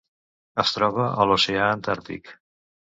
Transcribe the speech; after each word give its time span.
Es 0.63 0.71
troba 0.77 1.05
a 1.25 1.29
l'Oceà 1.33 1.71
Antàrtic: 1.77 2.37